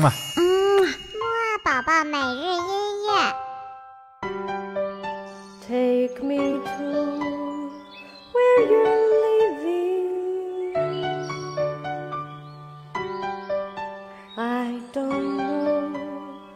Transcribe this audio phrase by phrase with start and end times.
[0.00, 0.12] 嘛。
[0.36, 0.42] 嗯，
[0.82, 3.10] 木二宝宝每日音乐。
[5.68, 6.84] Take me to
[8.32, 10.08] where you're living.
[14.36, 15.92] I don't know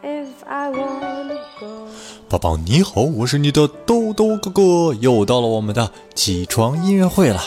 [0.03, 1.87] if I wanna go.
[2.29, 7.41] 宝宝你好，我是你的豆豆哥哥，又到了我们的起床音乐会了。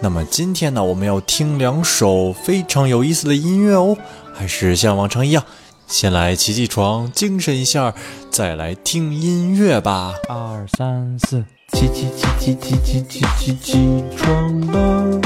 [0.00, 3.98] 那么今天呢，我们要听两首非常有意思的音乐哦。
[4.40, 5.44] 还是像往常一样，
[5.86, 7.94] 先来起起床，精神一下，
[8.30, 10.14] 再来听音乐吧。
[10.30, 11.44] 二三四，
[11.74, 15.20] 起起起起起起起起起床了，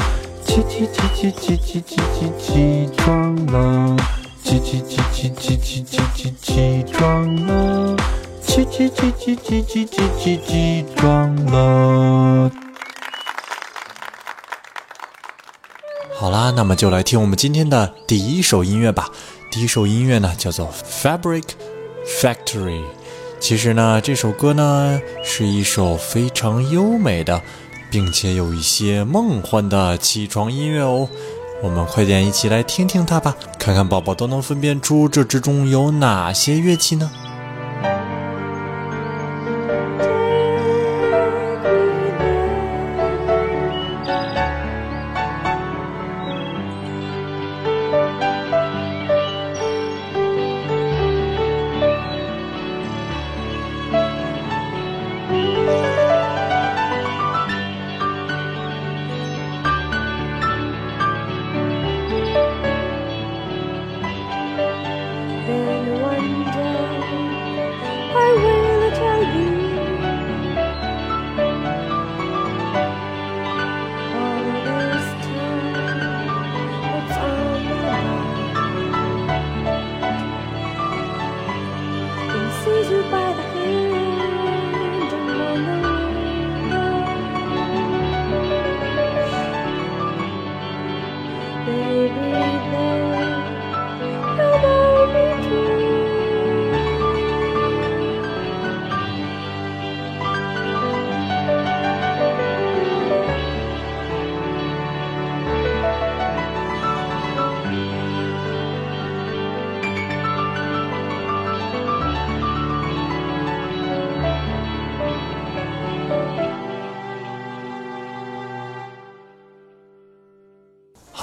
[0.45, 3.95] 起起起起起起起起起床了，
[4.43, 7.95] 起起起起起起起起起床了，
[8.45, 12.51] 起起起起起起起起起床了。
[16.25, 19.11] 好啦，那么就来听我们今天的第一首音乐吧。
[19.51, 20.67] 第一首音乐呢，叫做
[21.03, 21.43] 《Fabric
[22.19, 22.81] Factory》。
[23.39, 27.39] 其实呢，这首歌呢是一首非常优美的，
[27.91, 31.07] 并且有一些梦幻的起床音乐哦。
[31.61, 37.11] 我们快点一起来听听它吧，看看宝宝都能分辨出这之中有哪些乐器呢？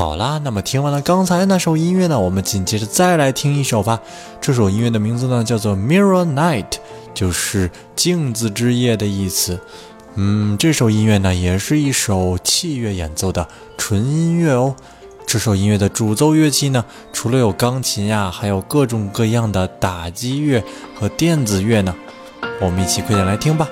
[0.03, 4.01] 好啦，那么听完了刚才那首音乐呢，我们紧接着再来听一首吧。
[4.41, 6.65] 这首音乐的名字呢叫做《Mirror Night》，
[7.15, 9.61] 就是镜子之夜的意思。
[10.17, 13.47] 嗯，这首音乐呢也是一首器乐演奏的
[13.79, 14.75] 纯音乐哦。
[15.25, 20.65] 这首音乐的主奏乐器呢，除了有钢琴呀，还有各种各样的打击乐
[20.99, 21.95] 和电子乐呢。
[22.61, 23.69] 我们一起快点来听吧。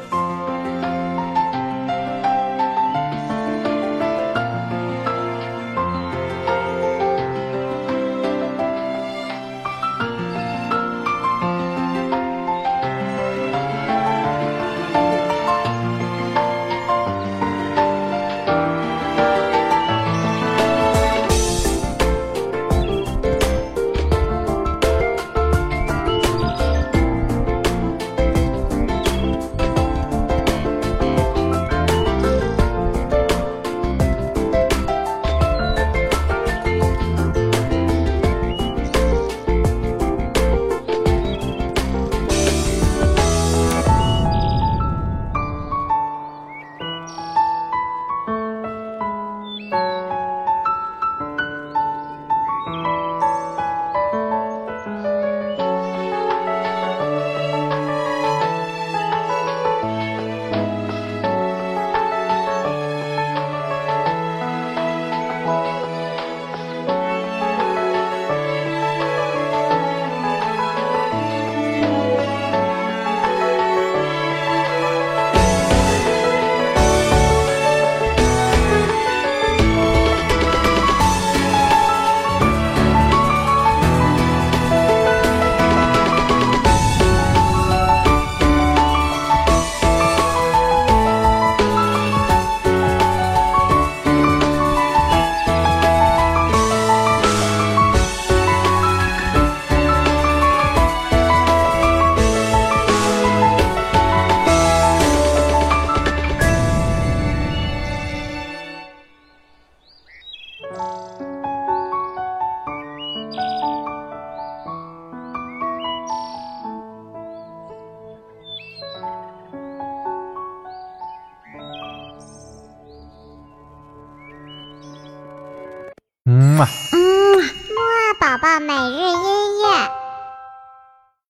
[126.65, 127.39] 嗯。
[127.39, 130.00] 木宝宝每日音乐。